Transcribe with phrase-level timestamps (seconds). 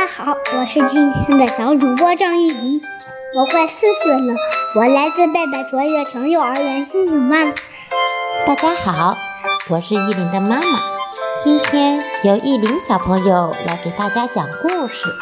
[0.00, 2.80] 家好，我是今天的小主播张艺林，
[3.36, 4.34] 我快四岁了，
[4.74, 7.52] 我来自贝贝卓越城幼儿园星星班。
[8.46, 9.18] 大家好，
[9.68, 10.78] 我是艺林的妈妈，
[11.44, 15.14] 今天由艺林小朋友来给大家讲故事，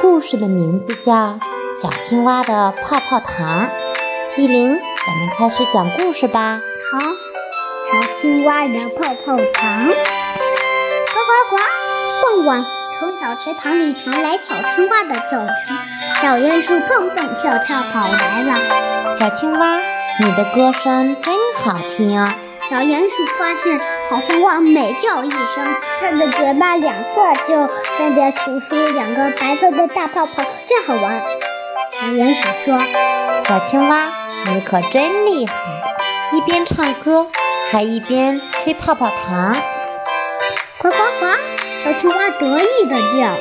[0.00, 1.14] 故事的名字叫
[1.80, 3.68] 《小青蛙的泡泡糖》。
[4.36, 6.60] 艺林，咱们开始讲故事吧。
[6.90, 9.94] 好，小青蛙的泡泡糖，呱
[11.22, 11.56] 呱呱，
[12.20, 12.77] 傍晚。
[12.98, 15.78] 从小池塘里传来小青蛙的叫声，
[16.20, 19.14] 小鼹鼠蹦蹦跳跳跑来了。
[19.16, 19.78] 小青蛙，
[20.20, 22.18] 你的歌声真好听。
[22.18, 22.34] 啊
[22.68, 23.80] 小鼹鼠发现
[24.10, 27.66] 小青蛙每叫一声，它的嘴巴两侧就
[27.96, 31.22] 分别吐出两个白色的大泡泡，真好玩。
[31.92, 32.78] 小鼹鼠说
[33.46, 34.12] ：“小青蛙，
[34.46, 35.54] 你可真厉害，
[36.32, 37.28] 一边唱歌
[37.70, 39.56] 还一边吹泡泡糖。”
[40.78, 41.47] 呱呱呱。
[41.84, 43.36] 小青蛙得意的叫：“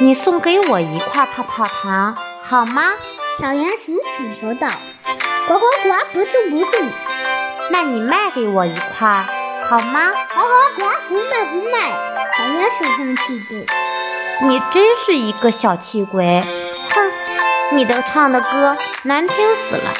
[0.00, 2.92] 你送给我一块泡泡糖好吗？”
[3.40, 4.68] 小鼹鼠请求道
[5.46, 6.88] ：“呱呱呱，不送不送。”
[7.70, 9.24] 那你卖给我一块
[9.68, 10.10] 好吗？
[10.34, 11.90] 呱呱呱，不卖不卖。
[12.36, 13.66] 小鼹鼠生气的
[14.48, 16.42] ：“你真是一个小气鬼！
[16.90, 17.12] 哼，
[17.76, 19.94] 你的唱的歌难听死了。”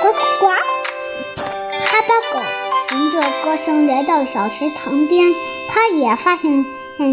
[0.00, 2.44] 呱呱呱，哈巴狗
[2.94, 5.34] 循着歌声来到小池塘边。
[5.68, 6.64] 他也发现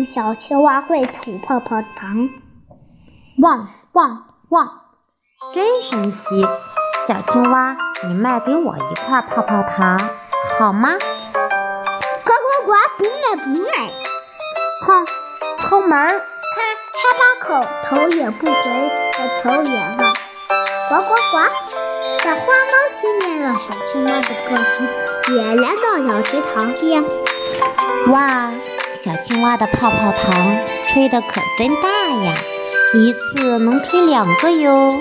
[0.06, 2.30] 小青蛙会吐泡泡糖，
[3.40, 4.82] 汪汪汪！
[5.56, 6.46] 真神奇！
[7.08, 10.12] 小青蛙，你卖给我一块泡泡糖
[10.60, 10.92] 好吗？
[10.94, 12.74] 呱呱呱！
[13.00, 13.92] 不卖不卖！
[14.86, 15.08] 哼，
[15.68, 16.22] 抠门儿！
[16.54, 20.14] 看哈巴口头也不回的走远了。
[20.90, 21.91] 呱呱呱！
[22.20, 27.04] 小花猫听见了小青蛙的歌声，也来到小池塘边。
[28.08, 28.52] 哇，
[28.92, 31.90] 小青蛙的泡泡糖吹得可真大
[32.24, 32.34] 呀，
[32.94, 34.94] 一次能吹两个哟！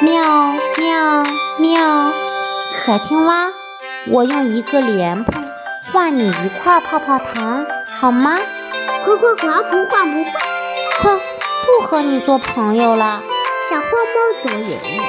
[0.00, 1.24] 喵喵
[1.58, 2.12] 喵！
[2.74, 3.52] 小青蛙，
[4.08, 5.44] 我用一个莲蓬
[5.92, 7.66] 换你一块泡泡糖，
[8.00, 8.38] 好吗？
[9.04, 10.32] 呱呱呱，不换不换！
[11.02, 11.20] 哼，
[11.66, 13.22] 不和你做朋友了。
[13.70, 15.04] 小花猫走远了。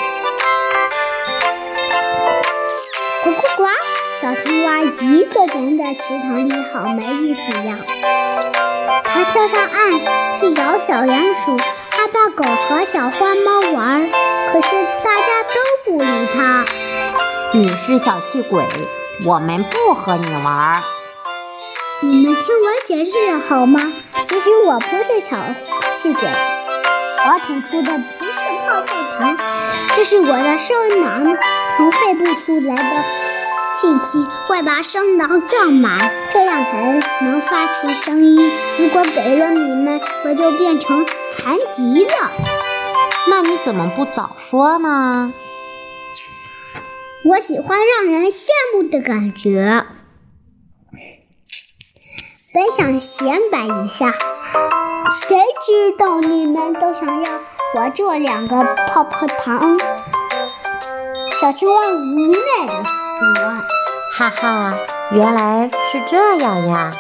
[4.44, 7.78] 青蛙一个人在池塘里，好没意思呀。
[9.06, 9.94] 它跳上岸
[10.38, 14.12] 去找小鼹鼠、害怕狗和小花猫玩，
[14.52, 14.68] 可是
[15.02, 15.56] 大家都
[15.86, 16.66] 不理它。
[17.54, 18.66] 你是小气鬼，
[19.24, 20.84] 我们不和你玩。
[22.02, 23.12] 你们听我解释
[23.48, 23.94] 好吗？
[24.26, 25.38] 其实我不是小
[26.02, 28.32] 气鬼，我吐出的不是
[28.68, 29.38] 泡泡糖，
[29.96, 31.38] 这是我的声囊，
[31.78, 33.33] 从肺部出来的。
[33.74, 38.52] 气体会把声囊胀满，这样才能发出声音。
[38.80, 42.32] 如果给了你们，我就变成残疾了。
[43.30, 45.34] 那你怎么不早说呢？
[47.26, 49.86] 我喜欢让人羡慕的感觉。
[52.54, 57.40] 本想显摆一下，谁知道你们都想要
[57.76, 59.80] 我这两个泡泡糖？
[61.42, 62.92] 小青蛙无奈的说
[64.16, 64.76] ：“哈哈，
[65.12, 66.94] 原来是这样呀！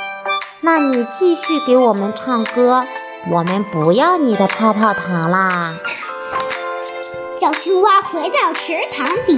[0.62, 2.85] 那你继续给我们唱歌，
[3.29, 5.75] 我们不要你的泡泡糖啦。”
[7.40, 9.38] 小青蛙回到池塘里，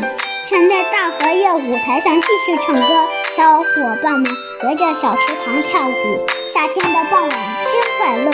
[0.49, 2.87] 站在大荷叶舞台上继续唱歌。
[3.35, 3.65] 小伙
[4.01, 4.31] 伴们
[4.63, 8.31] 围着小池塘跳舞，夏天的傍晚真快乐。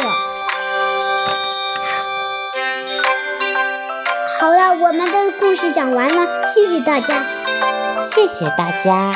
[4.39, 7.25] 好了，我们的故事讲完了，谢谢大家，
[8.01, 9.15] 谢谢大家。